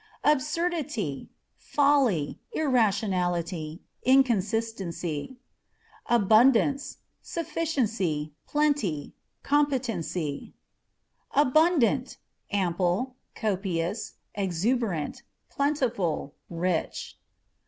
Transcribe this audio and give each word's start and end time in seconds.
Absurdity 0.23 1.29
â€" 1.29 1.63
folly, 1.63 2.39
irratidhality, 2.57 3.81
inconsistency. 4.01 5.37
Abundance) 6.07 6.93
â€" 6.93 6.97
sufficiency, 7.21 8.33
plenty, 8.47 9.13
competency. 9.43 10.55
Abundant 11.35 12.17
â€" 12.51 12.57
ample, 12.57 13.15
copious, 13.35 14.13
exuberant, 14.33 15.21
plentiful, 15.51 16.33
rich. 16.49 17.19